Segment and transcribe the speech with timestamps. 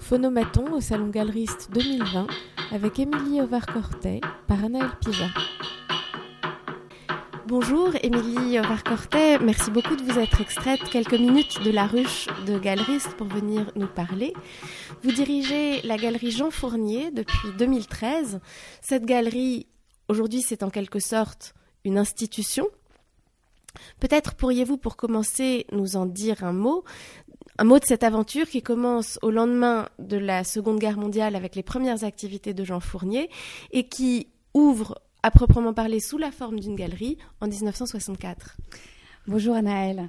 [0.00, 2.26] Phonomaton au Salon Galeriste 2020
[2.72, 5.26] avec Émilie Ovar-Cortet par Anaël Pisa.
[7.46, 12.58] Bonjour Émilie Ovar-Cortet, merci beaucoup de vous être extraite quelques minutes de la ruche de
[12.58, 14.34] Galeriste pour venir nous parler.
[15.02, 18.40] Vous dirigez la galerie Jean Fournier depuis 2013.
[18.82, 19.66] Cette galerie,
[20.08, 22.68] aujourd'hui, c'est en quelque sorte une institution.
[24.00, 26.84] Peut-être pourriez-vous, pour commencer, nous en dire un mot
[27.58, 31.56] un mot de cette aventure qui commence au lendemain de la Seconde Guerre mondiale avec
[31.56, 33.28] les premières activités de Jean Fournier
[33.72, 38.56] et qui ouvre à proprement parler sous la forme d'une galerie en 1964.
[39.26, 40.08] Bonjour Anaëlle.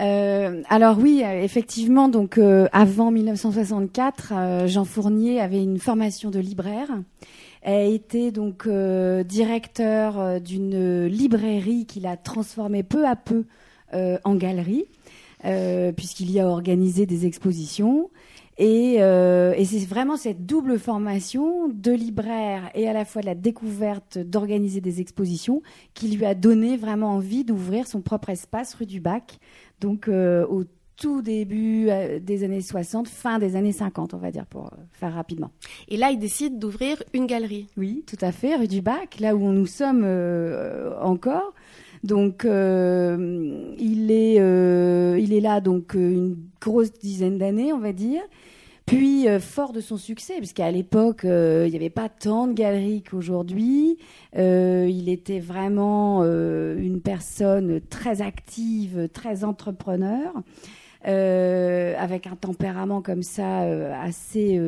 [0.00, 6.40] Euh, alors oui, effectivement, donc euh, avant 1964, euh, Jean Fournier avait une formation de
[6.40, 6.88] libraire.
[7.62, 13.44] a été donc euh, directeur d'une librairie qu'il a transformée peu à peu
[13.92, 14.84] en galerie.
[15.44, 18.10] Euh, puisqu'il y a organisé des expositions.
[18.60, 23.36] Euh, et, c'est vraiment cette double formation de libraire et à la fois de la
[23.36, 25.62] découverte d'organiser des expositions
[25.94, 29.38] qui lui a donné vraiment envie d'ouvrir son propre espace rue du Bac,
[29.80, 30.64] donc euh, au
[30.96, 31.88] tout début
[32.20, 35.52] des années 60, fin des années 50, on va dire, pour faire rapidement.
[35.86, 37.68] Et là, il décide d'ouvrir une galerie.
[37.76, 40.04] Oui, tout à fait, rue du Bac, là où nous sommes
[41.00, 41.54] encore.
[42.04, 47.78] Donc euh, il est euh, il est là donc euh, une grosse dizaine d'années, on
[47.78, 48.22] va dire.
[48.86, 53.98] Puis, fort de son succès, puisqu'à l'époque, il n'y avait pas tant de galeries qu'aujourd'hui,
[54.34, 60.32] il était vraiment une personne très active, très entrepreneur,
[61.02, 63.58] avec un tempérament comme ça,
[64.02, 64.58] assez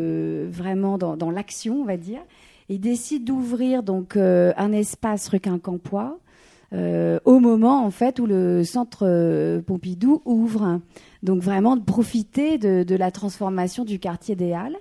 [0.50, 2.20] vraiment dans, dans l'action, on va dire.
[2.68, 6.29] Il décide d'ouvrir donc un espace rue Quincampoix, euh,
[6.72, 10.80] au moment en fait où le centre euh, Pompidou ouvre.
[11.22, 14.76] Donc vraiment de profiter de, la transformation du quartier des Halles.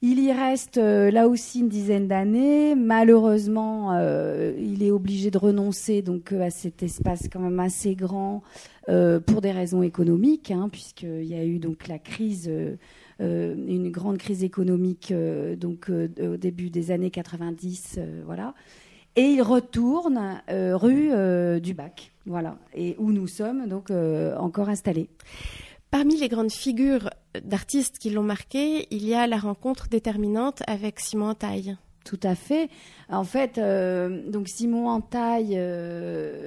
[0.00, 2.76] Il y reste euh, là aussi une dizaine d'années.
[2.76, 8.42] Malheureusement, il est obligé de renoncer donc à cet espace quand même assez grand
[9.26, 12.50] pour des raisons économiques, hein, puisqu'il y a eu donc la crise.
[13.20, 15.12] une grande crise économique
[15.58, 18.54] donc au début des années 90 voilà
[19.18, 24.36] et il retourne euh, rue euh, du Bac, voilà, et où nous sommes donc euh,
[24.36, 25.10] encore installés.
[25.90, 27.10] Parmi les grandes figures
[27.42, 31.76] d'artistes qui l'ont marqué, il y a la rencontre déterminante avec Simon Taille.
[32.08, 32.70] Tout à fait.
[33.10, 33.60] En fait,
[34.30, 35.60] donc Simon Antaille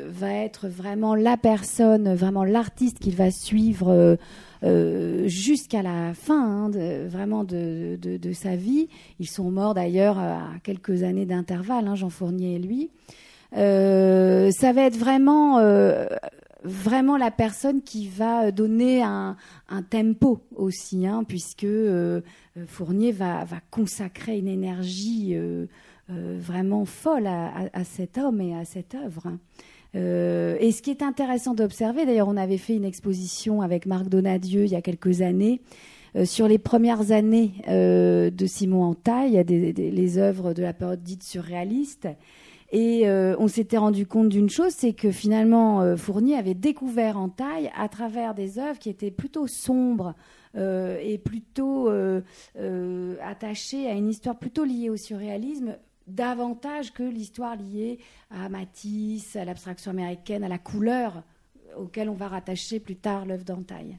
[0.08, 4.18] va être vraiment la personne, vraiment l'artiste qu'il va suivre
[4.64, 6.72] euh, jusqu'à la fin, hein,
[7.08, 7.98] vraiment de,
[8.34, 8.90] sa vie.
[9.20, 12.92] Ils sont morts d'ailleurs à quelques années d'intervalle, hein, Jean Fournier et lui.
[13.58, 16.06] Euh, ça va être vraiment, euh,
[16.64, 19.36] vraiment la personne qui va donner un,
[19.90, 21.68] tempo aussi, hein, puisque
[22.68, 25.36] Fournier va, consacrer une énergie
[26.08, 29.32] vraiment folle à, cet homme et à cette œuvre.
[29.96, 34.08] Euh, et ce qui est intéressant d'observer, d'ailleurs, on avait fait une exposition avec Marc
[34.08, 35.62] Donadieu il y a quelques années
[36.16, 41.04] euh, sur les premières années euh, de Simon Antaille, des, les œuvres de la période
[41.04, 42.08] dite surréaliste.
[42.72, 43.06] Et
[43.38, 48.34] on s'était rendu compte d'une chose, c'est que finalement Fournier avait découvert Antaille à travers
[48.34, 50.16] des œuvres qui étaient plutôt sombres
[50.56, 51.90] et plutôt
[53.22, 55.76] attachées à une histoire plutôt liée au surréalisme,
[56.08, 58.00] davantage que l'histoire liée
[58.30, 61.24] à Matisse, à l'abstraction américaine, à la couleur
[61.78, 63.96] auquel on va rattacher plus tard l'œuvre d'Antaille.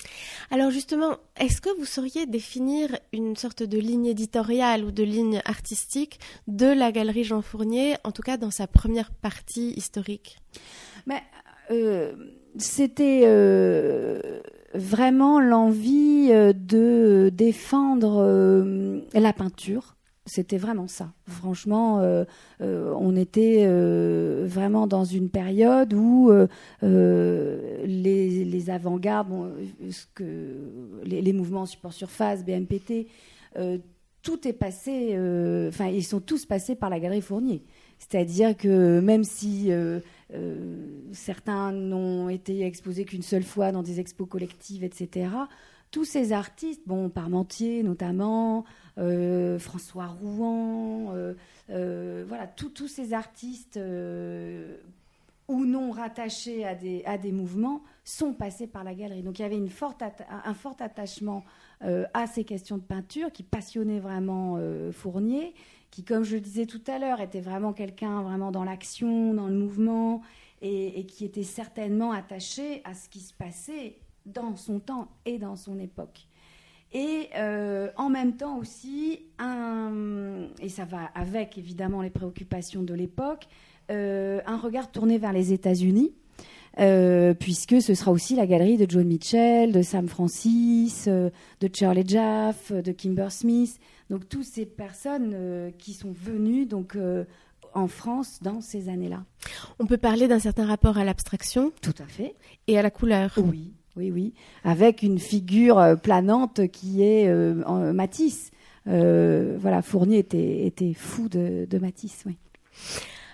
[0.51, 5.41] Alors justement, est-ce que vous sauriez définir une sorte de ligne éditoriale ou de ligne
[5.45, 10.39] artistique de la galerie Jean Fournier, en tout cas dans sa première partie historique?
[11.07, 11.23] Mais
[11.71, 12.13] euh,
[12.59, 14.41] c'était euh,
[14.75, 21.13] vraiment l'envie euh, de défendre la peinture c'était vraiment ça.
[21.27, 22.25] Franchement, euh,
[22.61, 26.31] euh, on était euh, vraiment dans une période où
[26.83, 29.29] les, avant-gardes,
[31.05, 33.09] les, les, mouvements support surface, BMPT,
[34.23, 35.17] tout est passé,
[35.69, 37.65] enfin, ils sont tous passés par la Galerie Fournier.
[37.99, 39.71] C'est-à-dire que même si
[41.13, 45.31] certains n'ont été exposés qu'une seule fois dans des expos collectives, etc.,
[45.93, 48.65] tous ces artistes, bon, Parmentier notamment,
[48.99, 51.35] euh, François Rouen, euh,
[51.71, 53.79] euh, voilà, tous ces artistes
[55.49, 59.23] ou non rattachés à des, mouvements sont passés par la galerie.
[59.23, 61.45] Donc il y avait un fort attachement
[61.81, 64.59] à ces questions de peinture qui passionnait vraiment
[64.93, 65.55] Fournier,
[65.91, 69.49] qui, comme je le disais tout à l'heure, était vraiment quelqu'un vraiment dans l'action, dans
[69.49, 70.23] le mouvement,
[70.63, 75.57] et, qui était certainement attaché à ce qui se passait dans son temps et dans
[75.57, 76.27] son époque.
[76.93, 82.95] Et euh, en même temps aussi, un, et ça va avec évidemment les préoccupations de
[82.95, 83.47] l'époque,
[83.89, 86.15] un regard tourné vers les États-Unis.
[87.39, 92.73] puisque ce sera aussi la galerie de John Mitchell, de Sam Francis, de Shirley Jaff,
[92.73, 93.79] de Kimber Smith.
[94.09, 96.97] Donc toutes ces personnes qui sont venues donc
[97.75, 99.25] en France dans ces années-là.
[99.79, 102.35] On peut parler d'un certain rapport à l'abstraction Tout à fait.
[102.67, 104.35] Et à la couleur Oui, oui, oui.
[104.65, 108.51] Avec une figure euh, planante qui est euh, Matisse.
[108.89, 112.37] Euh, voilà, Fournier était, était fou de, de Matisse, oui.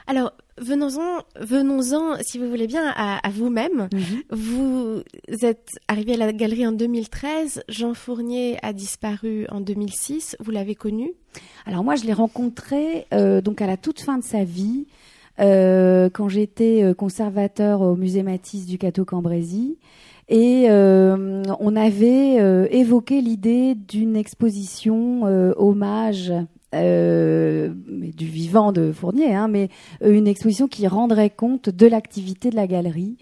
[0.06, 3.88] Alors, venons-en, venons-en, si vous voulez bien, à, vous-même.
[3.92, 4.22] Mhm.
[4.30, 5.02] Vous
[5.42, 7.62] êtes arrivé à la galerie en 2013.
[7.68, 10.36] Jean Fournier a disparu en 2006.
[10.40, 11.12] Vous l'avez connu?
[11.66, 14.86] Alors moi, je l'ai rencontré euh, donc à la toute fin de sa vie,
[15.40, 19.76] euh, quand j'étais conservateur au musée Matisse du Cateau Cambrésis.
[20.28, 25.22] Et on avait évoqué l'idée d'une exposition
[25.56, 26.32] hommage
[26.74, 29.70] euh, du vivant de Fournier, hein, mais
[30.02, 33.16] euh, une exposition qui rendrait compte de l'activité de la galerie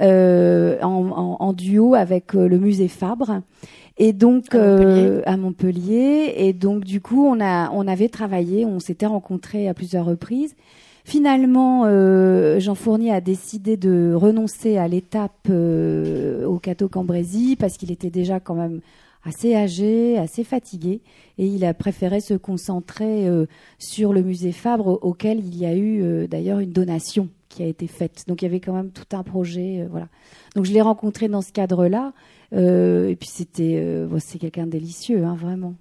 [0.00, 3.40] euh, en, duo avec le musée Fabre.
[3.98, 6.32] Et donc à Montpellier.
[6.36, 10.54] Et donc du coup, on a on avait travaillé, on s'était rencontrés à plusieurs reprises.
[11.04, 11.84] Finalement,
[12.58, 18.38] Jean Fournier a décidé de renoncer à l'étape au Cateau Cambrésis parce qu'il était déjà
[18.40, 18.80] quand même
[19.24, 21.00] assez âgé, assez fatigué,
[21.38, 23.46] et il a préféré se concentrer euh,
[23.78, 27.66] sur le musée Fabre, auquel il y a eu euh, d'ailleurs une donation qui a
[27.66, 28.24] été faite.
[28.26, 30.08] Donc il y avait quand même tout un projet, euh, voilà.
[30.56, 32.12] Donc je l'ai rencontré dans ce cadre-là,
[32.54, 33.82] et puis c'était,
[34.18, 35.74] c'est quelqu'un délicieux, hein, vraiment.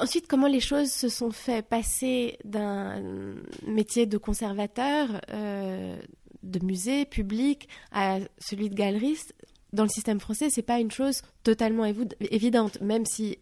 [0.00, 3.02] Ensuite, comment les choses se sont fait passer d'un
[3.66, 9.34] métier de conservateur, de musée public, à celui de galeriste?
[9.72, 11.84] Dans le système français, c'est pas une chose totalement
[12.20, 13.38] évidente, même si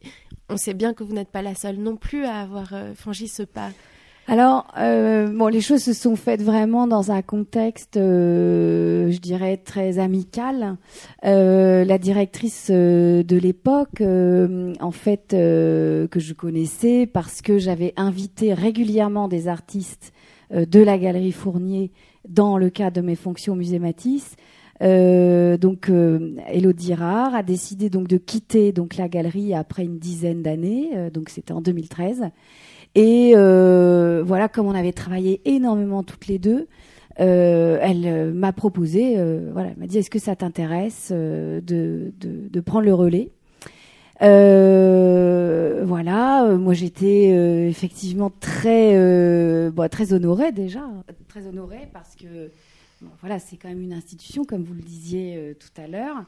[0.49, 3.29] on sait bien que vous n'êtes pas la seule non plus à avoir euh, franchi
[3.29, 3.71] ce pas.
[4.27, 9.59] Alors, euh, bon, les choses se sont faites vraiment dans un contexte, euh, je dirais,
[9.59, 10.77] très amical.
[11.23, 19.49] la directrice de l'époque, en fait, que je connaissais parce que j'avais invité régulièrement des
[19.49, 20.13] artistes
[20.51, 21.91] de la Galerie Fournier
[22.29, 24.37] dans le cadre de mes fonctions au Musée Matisse,
[24.83, 29.99] euh, donc euh, Elodie Rare a décidé donc de quitter donc la galerie après une
[29.99, 32.31] dizaine d'années, euh, donc c'était en 2013.
[32.95, 36.67] Et voilà, comme on avait travaillé énormément toutes les deux,
[37.17, 39.17] elle m'a proposé,
[39.53, 42.13] voilà, elle m'a dit est-ce que ça t'intéresse de, de,
[42.49, 43.31] de, prendre le relais?
[45.87, 47.29] Voilà, moi j'étais
[47.69, 50.83] effectivement très, bon, très honorée déjà,
[51.29, 52.51] très honorée parce que
[53.21, 56.25] voilà, c'est quand même une institution, comme vous le disiez euh, tout à l'heure.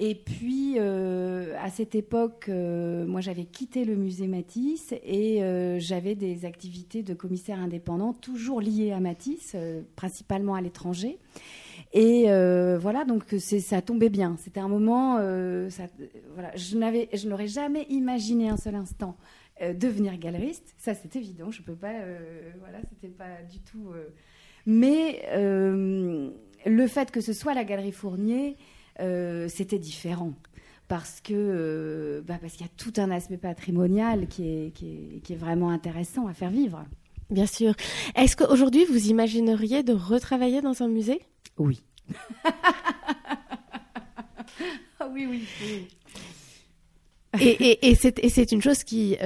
[0.00, 5.40] Et puis, euh, à cette époque, euh, moi, j'avais quitté le musée Matisse et
[5.78, 9.56] j'avais des activités de commissaire indépendant, toujours liées à Matisse,
[9.96, 11.18] principalement à l'étranger.
[11.92, 12.24] Et
[12.78, 14.36] voilà, donc ça tombait bien.
[14.38, 19.16] C'était un moment, voilà, je n'aurais jamais imaginé un seul instant
[19.60, 20.74] devenir galeriste.
[20.76, 21.50] Ça, c'est évident.
[21.50, 21.94] Je peux pas,
[22.60, 23.92] voilà, c'était pas du tout
[24.66, 26.30] mais euh,
[26.64, 28.56] le fait que ce soit la Galerie Fournier,
[29.00, 30.34] euh, c'était différent.
[30.88, 35.22] Parce que euh, bah, parce qu'il y a tout un aspect patrimonial qui est, qui,
[35.30, 36.84] est, vraiment intéressant à faire vivre.
[37.30, 37.72] Bien sûr.
[38.14, 41.22] Est-ce qu'aujourd'hui, vous imagineriez de retravailler dans un musée?
[41.56, 41.82] Oui.
[42.44, 42.52] ah
[45.10, 45.46] oui, oui.
[45.62, 45.88] oui.
[47.40, 49.16] Et, et, et c'est une chose qui,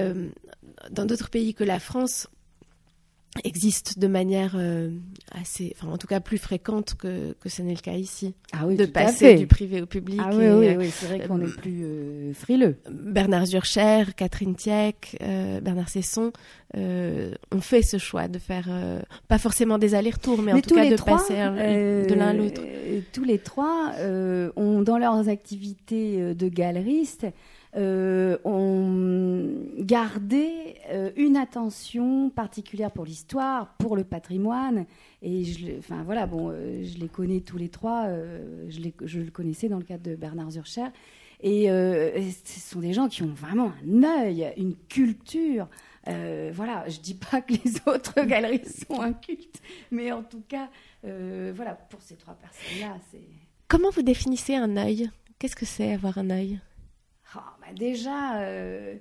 [0.91, 2.29] dans d'autres pays que la France,
[3.45, 4.91] existe de manière euh,
[5.33, 8.35] assez, enfin en tout cas plus fréquente que, que ce n'est le cas ici.
[8.53, 10.21] Ah oui, de passer du privé au public.
[10.23, 12.77] Ah oui, oui, oui c'est vrai qu'on est euh, plus euh, frileux.
[12.91, 16.33] Bernard Zurcher, Catherine Tieck, Bernard Cesson
[16.75, 18.69] ont fait ce choix de faire,
[19.27, 22.63] pas forcément des allers-retours, mais, en tout cas de passer de l'un à l'autre.
[23.13, 23.93] Tous les trois
[24.57, 27.27] ont dans leurs activités de galeristes
[27.77, 29.45] euh, ont
[29.79, 34.87] gardé euh, une attention particulière pour l'histoire, pour le patrimoine.
[35.21, 38.09] Et je, enfin voilà, bon, euh, je les connais tous les trois.
[38.69, 40.87] je, je, le connaissais dans le cadre de Bernard Zurcher.
[41.41, 45.69] Et ce sont des gens qui ont vraiment un œil, une culture.
[46.07, 49.61] voilà, je dis pas que les autres galeries sont incultes,
[49.93, 50.69] mais en tout cas,
[51.03, 53.21] voilà, pour ces trois personnes-là, c'est.
[53.69, 55.11] Comment vous définissez un œil?
[55.39, 56.59] Qu'est-ce que c'est avoir un œil?
[57.35, 58.97] Ah, bah déjà, euh,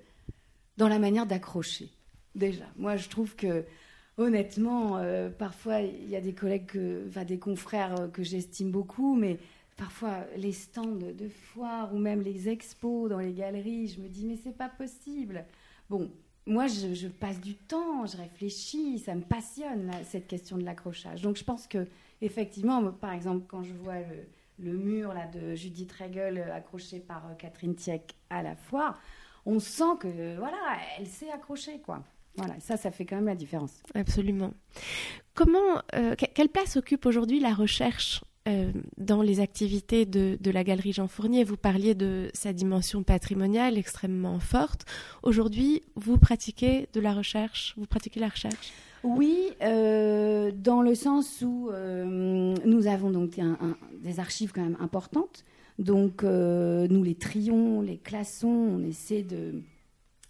[0.77, 1.89] dans la manière d'accrocher.
[2.36, 3.65] Déjà, moi je trouve que
[4.17, 6.77] honnêtement, euh, parfois il y a des collègues,
[7.25, 9.39] des confrères euh, que j'estime beaucoup, mais
[9.77, 14.25] parfois les stands de foire ou même les expos dans les galeries, je me dis
[14.25, 15.46] mais c'est pas possible.
[15.89, 16.12] Bon,
[16.46, 21.22] moi je, passe du temps, je réfléchis, ça me passionne cette question de l'accrochage.
[21.22, 21.88] Donc je pense que
[22.22, 24.27] effectivement, par exemple, quand je vois le,
[24.60, 29.00] mur là de Judith Regel accroché par euh, Catherine Tieck à la foire,
[29.46, 30.58] on sent que voilà,
[30.98, 32.04] elle s'est accrochée quoi.
[32.38, 33.82] Voilà, ça, ça fait quand même la différence.
[33.96, 34.54] Absolument.
[35.34, 40.94] Comment, euh, quelle place occupe aujourd'hui la recherche euh, dans les activités de, la Galerie
[40.94, 41.44] Jean Fournier?
[41.44, 44.86] Vous parliez de sa dimension patrimoniale extrêmement forte.
[45.24, 48.72] Aujourd'hui, vous pratiquez de la recherche, vous pratiquez la recherche?
[49.04, 53.39] Oui, euh, dans le sens où euh, nous avons donc
[54.01, 55.44] des archives quand même importantes.
[55.80, 59.62] Donc nous les trions, les classons, on essaie de,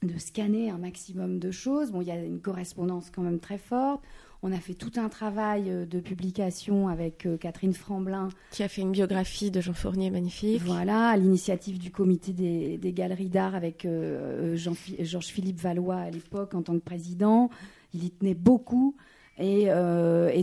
[0.03, 1.91] de scanner un maximum de choses.
[1.91, 4.01] Bon, il y a une correspondance quand même très forte.
[4.43, 8.29] On a fait tout un travail euh, de publication avec euh, Catherine Framblin.
[8.51, 10.61] Qui a fait une biographie de Jean Fournier magnifique.
[10.63, 16.61] Voilà, à l'initiative du comité des, galeries d'art avec euh, Georges-Philippe Valois à l'époque en
[16.61, 17.49] tant que président.
[17.93, 18.95] Il y tenait beaucoup.
[19.39, 19.69] Et,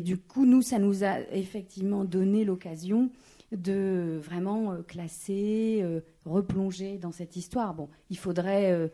[0.00, 3.10] du coup, nous, ça nous a effectivement donné l'occasion
[3.50, 5.84] de vraiment classer,
[6.24, 7.74] replonger dans cette histoire.
[7.74, 8.90] Bon, il faudrait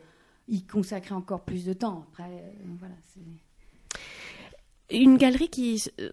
[0.47, 2.05] y consacrer encore plus de temps.
[2.09, 2.95] Après, voilà,
[4.91, 6.09] une galerie qui euh,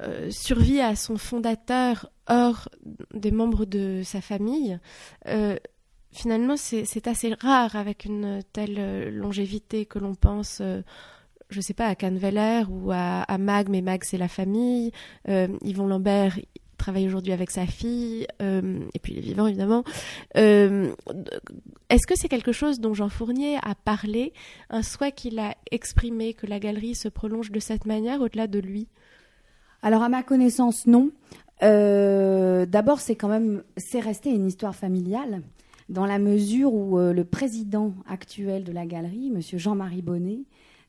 [0.00, 2.68] euh, survit à son fondateur hors
[3.14, 4.78] des membres de sa famille,
[5.28, 5.56] euh,
[6.12, 10.62] finalement, c'est assez rare avec une telle longévité que l'on pense.
[11.52, 14.90] Je ne sais pas, à Canveller ou à, Mag, mais Mag c'est la famille.
[15.26, 16.36] Yvon Lambert,
[16.82, 19.84] travaille aujourd'hui avec sa fille, euh, et puis il est vivant évidemment.
[20.36, 20.92] Euh,
[21.90, 24.32] est-ce que c'est quelque chose dont Jean Fournier a parlé,
[24.68, 28.58] un souhait qu'il a exprimé, que la galerie se prolonge de cette manière au-delà de
[28.58, 28.88] lui?
[29.82, 31.10] Alors à ma connaissance, non.
[31.62, 35.42] Euh, d'abord, c'est quand même, c'est resté une histoire familiale
[35.88, 40.40] dans la mesure où le président actuel de la galerie, Monsieur Jean-Marie Bonnet,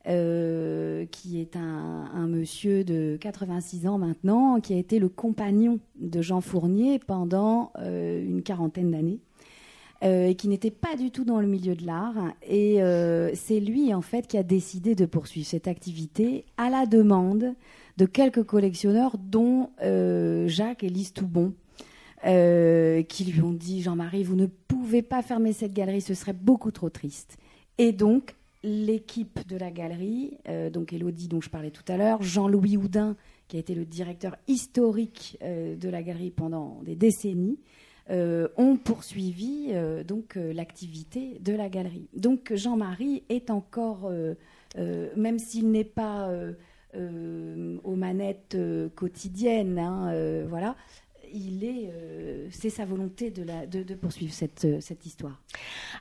[0.05, 6.21] euh, qui est un, monsieur de 86 ans maintenant, qui a été le compagnon de
[6.21, 9.19] Jean Fournier pendant euh, une quarantaine d'années.
[10.03, 12.33] Euh, et qui n'était pas du tout dans le milieu de l'art.
[12.45, 12.79] Et
[13.35, 17.53] c'est lui, en fait, qui a décidé de poursuivre cette activité à la demande
[17.95, 19.69] de quelques collectionneurs, dont
[20.47, 21.53] Jacques et Lise Toubon,
[22.23, 26.71] qui lui ont dit Jean-Marie, vous ne pouvez pas fermer cette galerie, ce serait beaucoup
[26.71, 27.37] trop triste.
[27.77, 32.23] Et donc, l'équipe de la galerie, euh, donc Elodie dont je parlais tout à l'heure,
[32.23, 33.15] Jean-Louis Houdin
[33.47, 37.59] qui a été le directeur historique euh, de la galerie pendant des décennies,
[38.09, 39.73] euh, ont poursuivi
[40.07, 42.07] donc l'activité de la galerie.
[42.15, 44.11] Donc Jean-Marie est encore,
[44.75, 46.29] même s'il n'est pas
[46.93, 48.57] aux manettes
[48.95, 50.75] quotidiennes, hein, voilà,
[51.33, 55.41] il est, euh, c'est sa volonté de, poursuivre cette, euh, cette, histoire.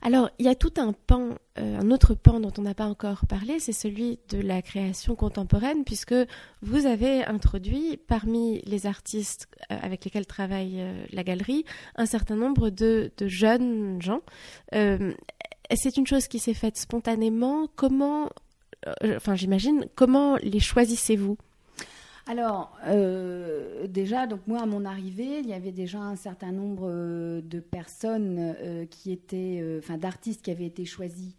[0.02, 2.86] Alors, il y a tout un pan, euh, un autre pan dont on n'a pas
[2.86, 6.14] encore parlé, c'est celui de la création contemporaine, puisque
[6.60, 11.64] vous avez introduit parmi les artistes avec lesquels travaille la galerie
[11.96, 14.20] un certain nombre de, de jeunes gens.
[14.72, 17.66] c'est une chose qui s'est faite spontanément.
[17.74, 18.28] Comment,
[19.02, 21.36] enfin, j'imagine, comment les choisissez-vous?
[22.26, 26.88] Alors, euh, déjà, donc moi, à mon arrivée, il y avait déjà un certain nombre
[26.88, 31.34] euh, de personnes euh, qui étaient, enfin, d'artistes qui avaient été choisis,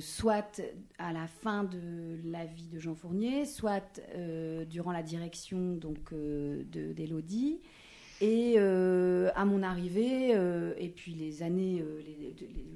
[0.00, 0.60] soit
[0.98, 4.00] à la fin de la vie de Jean Fournier, soit
[4.68, 7.60] durant la direction donc d'Élodie.
[8.20, 10.30] Et à mon arrivée,
[10.78, 11.84] et puis les années,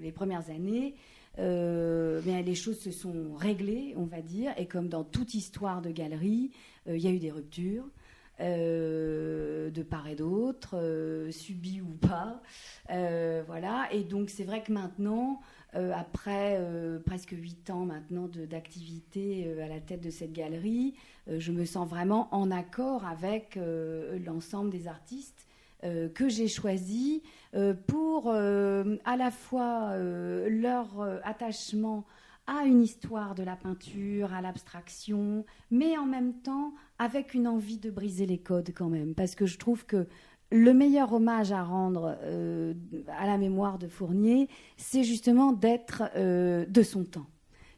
[0.00, 0.94] les premières années,
[1.38, 6.52] les choses se sont réglées, on va dire, et comme dans toute histoire de galerie,
[6.86, 7.88] il y a eu des ruptures.
[8.40, 10.76] Euh, de part et d'autre,
[11.30, 12.42] subies ou pas.
[12.88, 13.88] voilà.
[13.92, 15.40] Et donc, c'est vrai que maintenant,
[15.72, 16.60] après
[17.06, 20.94] presque huit ans maintenant d'activité à la tête de cette galerie,
[21.28, 23.56] je me sens vraiment en accord avec
[24.24, 25.46] l'ensemble des artistes
[25.84, 27.22] euh, que j'ai choisi
[27.54, 30.86] euh, pour euh, à la fois leur
[31.24, 32.04] attachement
[32.46, 37.78] à une histoire de la peinture, à l'abstraction, mais en même temps avec une envie
[37.78, 40.06] de briser les codes quand même, parce que je trouve que
[40.50, 42.16] le meilleur hommage à rendre
[43.08, 47.26] à la mémoire de Fournier, c'est justement d'être de son temps.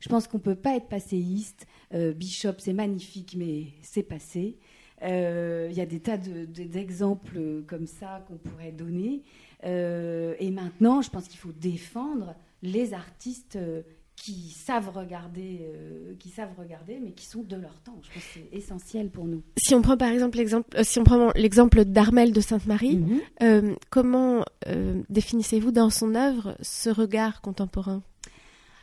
[0.00, 1.66] Je pense qu'on ne peut pas être passéiste.
[1.92, 4.58] Bishop, c'est magnifique, mais c'est passé.
[5.02, 9.22] Euh, il y a des tas d'exemples comme ça qu'on pourrait donner.
[9.64, 13.58] Euh, et maintenant, je pense qu'il faut défendre les artistes
[14.16, 17.98] qui savent regarder, euh, qui savent regarder, mais qui sont de leur temps.
[18.02, 19.42] Je pense que c'est essentiel pour nous.
[19.58, 23.20] Si on prend par exemple l'exemple, euh, si on prend l'exemple d'Armel de Sainte-Marie, Mhm.
[23.42, 28.02] euh, comment euh, définissez-vous dans son œuvre ce regard contemporain?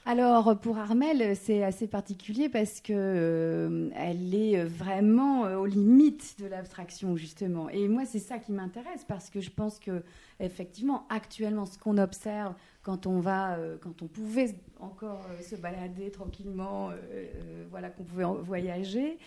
[0.06, 6.46] Alors pour Armel, c'est assez particulier parce que euh, elle est vraiment aux limites de
[6.46, 7.70] l'abstraction justement.
[7.70, 10.04] Et moi, c'est ça qui m'intéresse parce que je pense que
[10.42, 15.56] effectivement, actuellement, ce qu'on observe quand on va, euh, quand on pouvait encore euh, se
[15.56, 19.18] balader tranquillement, euh, voilà, qu'on pouvait voyager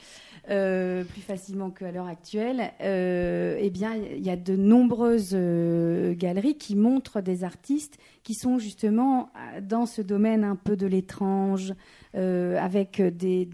[0.44, 5.34] plus facilement qu'à l'heure actuelle, eh bien, il y a de nombreuses
[6.16, 9.30] galeries qui montrent des artistes qui sont justement
[9.62, 11.74] dans ce domaine un peu de l'étrange,
[12.14, 13.48] avec des,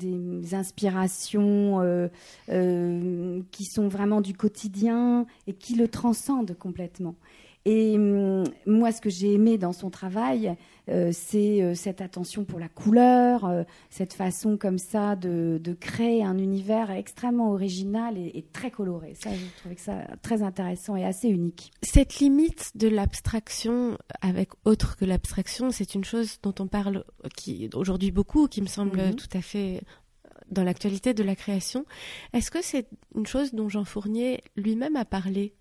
[0.52, 1.80] inspirations
[2.46, 7.14] qui sont vraiment du quotidien et qui le transcendent complètement.
[7.64, 10.56] Et hum, moi, ce que j'ai aimé dans son travail,
[10.88, 15.72] euh, c'est euh, cette attention pour la couleur, euh, cette façon comme ça de, de
[15.72, 19.14] créer un univers extrêmement original et, et très coloré.
[19.14, 21.70] Ça, j'ai trouvé que ça très intéressant et assez unique.
[21.82, 27.04] Cette limite de l'abstraction avec autre que l'abstraction, c'est une chose dont on parle
[27.74, 29.14] aujourd'hui beaucoup, qui me semble Mhm.
[29.14, 29.82] tout à fait
[30.50, 31.84] dans l'actualité de la création.
[32.32, 35.54] Est-ce que c'est une chose dont Jean Fournier lui-même a parlé?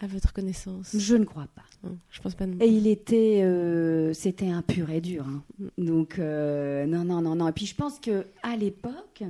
[0.00, 1.64] À votre connaissance Je ne crois pas.
[1.82, 2.46] Non, Je pense pas.
[2.46, 2.56] non.
[2.60, 5.26] Et il était, euh, c'était un pur et dur.
[5.26, 5.42] hein.
[5.76, 7.48] Donc euh, non, non, non, non.
[7.48, 9.22] Et puis je pense que à l'époque,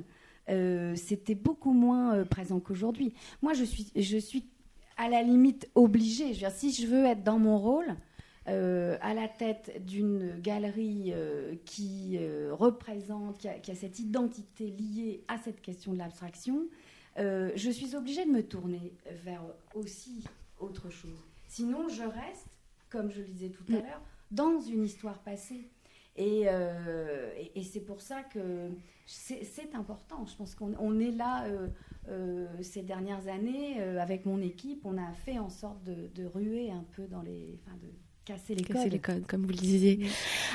[0.51, 3.13] euh, c'était beaucoup moins présent qu'aujourd'hui.
[3.43, 4.45] Moi, je suis, je suis
[4.97, 6.29] à la limite obligée.
[6.29, 7.87] Je veux dire, si je veux être dans mon rôle.
[8.47, 11.13] à la tête d'une galerie
[11.67, 12.19] qui
[12.51, 16.63] représente, qui a, qui a cette identité liée à cette question de l'abstraction,
[17.19, 18.93] je suis obligée de me tourner
[19.25, 19.43] vers
[19.75, 20.25] aussi
[20.61, 21.19] autre chose.
[21.49, 22.47] Sinon, je reste,
[22.91, 23.83] comme je le disais tout à Mm.
[23.83, 25.69] l'heure, dans une histoire passée.
[26.17, 28.71] Et, euh, et- et c'est pour ça que
[29.07, 30.27] c'est important.
[30.27, 31.69] Je pense qu'on on est là euh,
[32.09, 34.81] euh, ces dernières années avec mon équipe.
[34.85, 37.89] On a fait en sorte de, de ruer un peu dans les, enfin de
[38.25, 38.93] casser les Casser codes.
[38.93, 40.07] les codes, comme vous le disiez.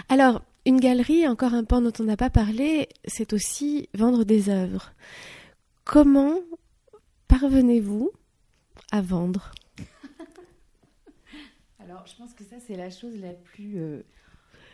[0.10, 4.50] Alors, une galerie, encore un pan dont on n'a pas parlé, c'est aussi vendre des
[4.50, 4.92] œuvres.
[5.86, 6.36] Comment
[7.28, 8.12] parvenez-vous
[8.92, 9.52] à vendre?
[11.94, 14.02] Alors, je pense que ça, c'est la chose la plus euh,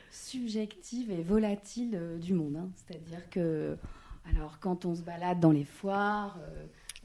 [0.09, 2.55] subjective et volatile euh, du monde.
[2.55, 2.69] hein.
[2.75, 3.75] C'est-à-dire que,
[4.33, 6.39] alors, quand on se balade dans les foires,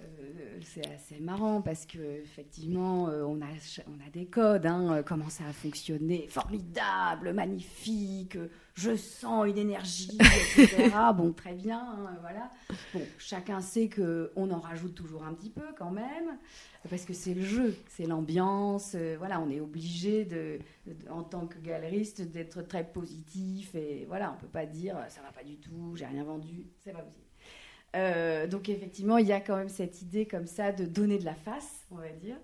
[0.00, 3.46] euh, c'est assez marrant parce que effectivement, euh, on, a,
[3.86, 4.66] on a des codes.
[4.66, 8.36] hein, euh, comment ça a fonctionné Formidable, magnifique.
[8.74, 10.18] Je sens une énergie,
[10.56, 10.90] etc.
[11.16, 12.50] bon, très bien, hein, voilà.
[12.92, 16.38] Bon, chacun sait que on en rajoute toujours un petit peu quand même
[16.90, 18.94] parce que c'est le jeu, c'est l'ambiance.
[18.96, 24.04] euh, voilà, on est obligé de, de- en tant que galeriste d'être très positif et
[24.08, 26.98] voilà, on peut pas dire ça va pas du tout, j'ai rien vendu, c'est pas
[27.02, 27.23] possible.
[27.94, 31.24] Euh, donc effectivement, il y a quand même cette idée comme ça de donner de
[31.24, 32.36] la face, on va dire.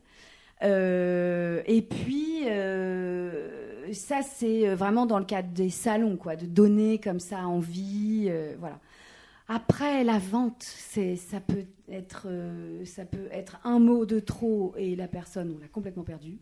[0.62, 6.98] Euh, et puis euh, ça, c'est vraiment dans le cadre des salons, quoi, de donner
[6.98, 8.78] comme ça envie, voilà.
[9.52, 12.28] Après, la vente, ça, peut être,
[12.84, 16.38] ça peut être un mot de trop et la personne, on l'a complètement perdue.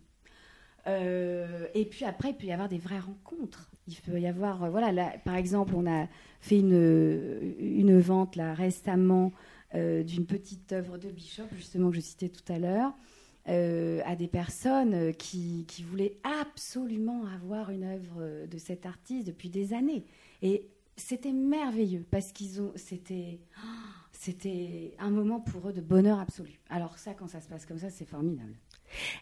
[0.88, 3.70] Euh, et puis après, il peut y avoir des vraies rencontres.
[3.86, 6.06] Il peut y avoir, euh, voilà, là, par exemple, on a
[6.40, 9.32] fait une, vente là récemment
[9.74, 12.92] euh, d'une petite œuvre de Bishop, justement, que je citais tout à l'heure,
[13.46, 20.04] à des personnes qui, voulaient absolument avoir une œuvre de cet artiste depuis des années.
[20.42, 23.68] Et c'était merveilleux parce qu'ils ont, c'était, oh,
[24.12, 26.60] c'était un moment pour eux de bonheur absolu.
[26.68, 28.54] Alors ça, quand ça se passe comme ça, c'est formidable.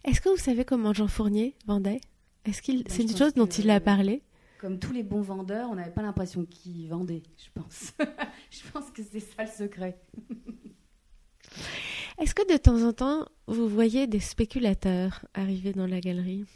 [0.05, 2.01] Est-ce que vous savez comment Jean Fournier vendait?
[2.45, 4.23] Est-ce qu'il Bah, c'est une chose dont il a parlé?
[4.59, 7.93] Comme tous les bons vendeurs, on n'avait pas l'impression qu'ils vendaient, je pense.
[8.51, 9.99] je pense que c'est ça le secret.
[12.19, 16.47] Est-ce que de temps en temps vous voyez des spéculateurs arriver dans la galerie?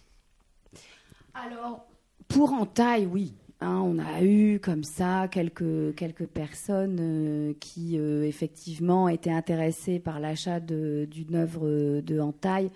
[1.35, 1.87] Alors,
[2.29, 3.35] pour en taille, oui.
[3.63, 9.99] Hein, on a eu comme ça quelques, quelques personnes euh, qui euh, effectivement étaient intéressées
[9.99, 12.71] par l'achat d'une œuvre euh, de entaille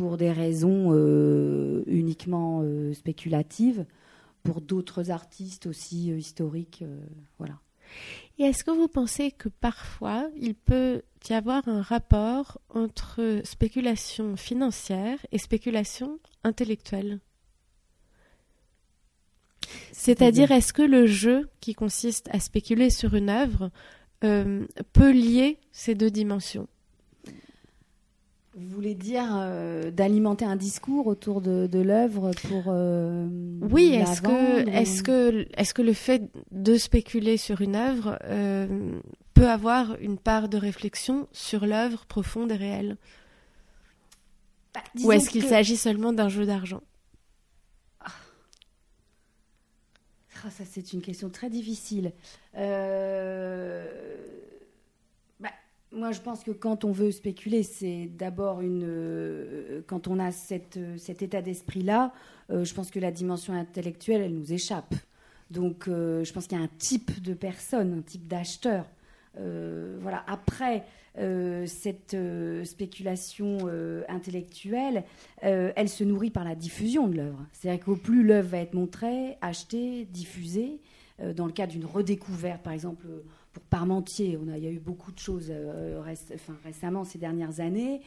[0.00, 3.84] pour des raisons euh, uniquement euh, spéculatives,
[4.42, 6.82] pour d'autres artistes aussi euh, historiques.
[7.36, 7.58] voilà.
[8.38, 14.36] Et est-ce que vous pensez que parfois il peut y avoir un rapport entre spéculation
[14.36, 17.20] financière et spéculation intellectuelle?
[19.92, 23.70] C'est-à-dire, est-ce que le jeu qui consiste à spéculer sur une œuvre
[24.24, 26.68] euh, peut lier ces deux dimensions?
[28.54, 33.26] Vous voulez dire euh, d'alimenter un discours autour de, de l'œuvre pour euh,
[33.62, 38.18] oui est-ce que ou- est-ce que est-ce que le fait de spéculer sur une œuvre
[38.24, 38.98] euh,
[39.34, 42.96] peut avoir une part de réflexion sur l'œuvre profonde et réelle?
[44.74, 46.82] Bah, ou est-ce qu'il que- s'agit seulement d'un jeu d'argent?
[50.42, 52.12] Ah, ça, c'est une question très difficile.
[52.56, 53.86] Euh,
[55.92, 58.84] moi, je pense que quand on veut spéculer, c'est d'abord une.
[58.84, 62.12] euh, quand on a cette, euh, cet état d'esprit-là,
[62.50, 64.94] euh, je pense que la dimension intellectuelle, elle nous échappe.
[65.50, 68.86] Donc, je pense qu'il y a un type de personne, un type d'acheteur.
[69.34, 70.24] Voilà.
[70.28, 70.84] Après,
[71.66, 72.16] cette
[72.62, 73.58] spéculation
[74.08, 75.02] intellectuelle,
[75.42, 77.44] elle se nourrit par la diffusion de l'œuvre.
[77.50, 80.78] C'est-à-dire qu'au plus l'œuvre va être montrée, achetée, diffusée,
[81.34, 83.06] dans le cas d'une redécouverte, par exemple
[83.52, 86.00] pour Parmentier, il y a eu beaucoup de choses euh,
[86.34, 88.00] enfin, récemment ces dernières années,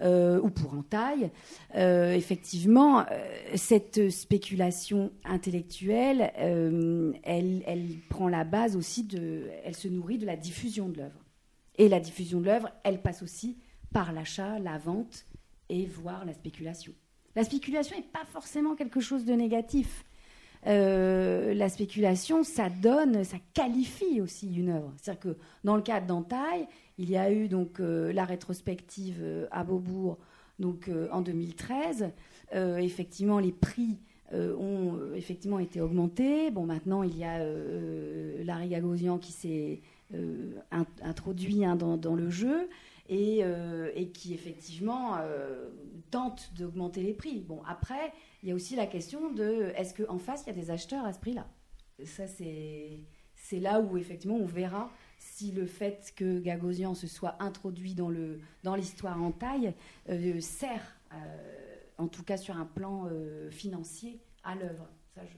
[0.00, 1.30] euh, ou pour Entaille,
[1.74, 3.04] euh, effectivement,
[3.54, 10.36] cette spéculation intellectuelle, elle, elle prend la base aussi de, elle se nourrit de la
[10.36, 11.24] diffusion de l'œuvre.
[11.76, 13.56] Et la diffusion de l'œuvre, elle passe aussi
[13.92, 15.26] par l'achat, la vente
[15.68, 16.92] et voire la spéculation.
[17.36, 20.04] La spéculation n'est pas forcément quelque chose de négatif.
[21.58, 24.92] La spéculation, ça donne, ça qualifie aussi une œuvre.
[24.96, 26.68] C'est-à-dire que dans le cadre d'Entaille,
[26.98, 30.18] il y a eu donc euh, la rétrospective euh, à Beaubourg
[30.62, 32.10] euh, en 2013.
[32.54, 33.98] Euh, effectivement, les prix
[34.32, 36.50] ont effectivement été augmentés.
[36.50, 37.38] Bon, maintenant il y a
[38.44, 39.80] Larry Gagosian qui s'est
[40.12, 42.68] in- introduit hein, dans le jeu
[43.08, 45.68] et, euh, et qui effectivement euh,
[46.10, 47.40] tente d'augmenter les prix.
[47.40, 50.60] Bon, après, il y a aussi la question de est-ce qu'en face, il y a
[50.62, 51.46] des acheteurs à ce prix-là?
[52.04, 57.94] Ça, c'est là où effectivement on verra si le fait que Gagosian se soit introduit
[57.94, 59.72] dans le dans l'histoire en taille
[60.08, 61.16] euh, sert, euh,
[61.96, 63.08] en tout cas sur un plan
[63.50, 64.86] financier, à l'œuvre.
[65.14, 65.36] Ça, je-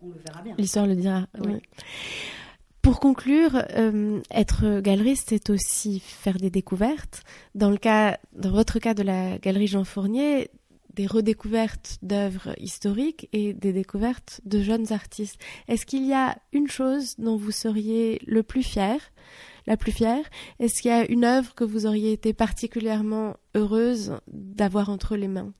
[0.00, 0.54] on le verra bien.
[0.58, 1.26] L'histoire le dira.
[1.40, 1.52] Oui.
[1.54, 1.60] oui.
[2.86, 7.24] Pour conclure, euh, être galeriste, c'est aussi faire des découvertes.
[7.56, 10.52] Dans le cas, dans votre cas de la galerie Jean Fournier,
[10.94, 15.40] des redécouvertes d'œuvres historiques et des découvertes de jeunes artistes.
[15.66, 19.00] Est-ce qu'il y a une chose dont vous seriez le plus fier,
[19.66, 20.24] la plus fière?
[20.60, 25.26] Est-ce qu'il y a une œuvre que vous auriez été particulièrement heureuse d'avoir entre les
[25.26, 25.52] mains?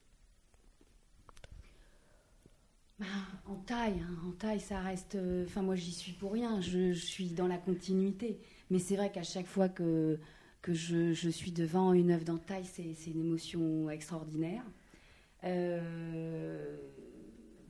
[2.99, 3.05] Bah,
[3.45, 5.17] en taille, hein, en taille, ça reste.
[5.17, 6.61] euh, Enfin, moi, j'y suis pour rien.
[6.63, 8.39] Je, suis dans la continuité.
[8.71, 10.19] Mais c'est vrai qu'à chaque fois que,
[10.63, 14.63] que je, suis devant une œuvre d'entaille, c'est c'est une émotion extraordinaire.
[15.45, 16.79] Euh,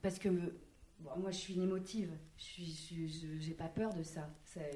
[0.00, 2.10] parce que moi, je suis une émotive.
[2.38, 3.06] Je
[3.40, 4.30] j'ai pas peur de ça.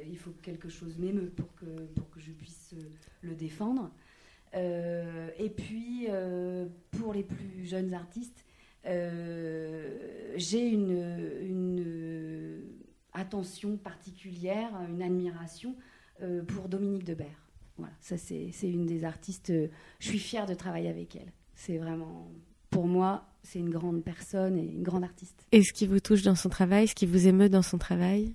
[0.08, 2.82] Il faut que quelque chose m'émeut pour que, pour que je puisse euh,
[3.22, 3.90] le défendre.
[4.52, 6.08] Et puis,
[6.90, 8.44] pour les plus jeunes artistes,
[8.86, 12.62] euh, j'ai une,
[13.12, 15.74] attention particulière, une admiration
[16.22, 17.48] euh, pour Dominique Debert.
[17.76, 19.50] Voilà, ça c'est c'est une des artistes.
[19.50, 21.32] euh, je suis fière de travailler avec elle.
[21.54, 22.30] C'est vraiment,
[22.70, 25.46] pour moi, c'est une grande personne et une grande artiste.
[25.52, 28.32] Et ce qui vous touche dans son travail, ce qui vous émeut dans son travail?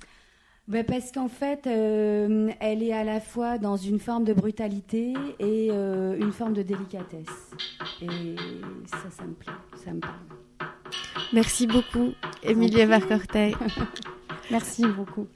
[0.67, 5.13] Ben, parce qu'en fait, euh, elle est à la fois dans une forme de brutalité
[5.38, 7.51] et euh, une forme de délicatesse.
[8.01, 8.36] Et
[8.88, 10.15] ça, ça me plaît, ça me parle.
[11.34, 13.54] Merci beaucoup, Émilie Varcortey.
[14.51, 15.28] Merci beaucoup.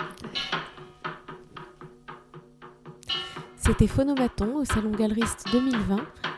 [3.55, 5.97] C'était Phonomaton au Salon Galeriste 2020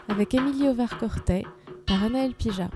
[0.09, 1.45] avec Émilie Ovar-Cortet
[1.87, 2.69] par Anaël Pija.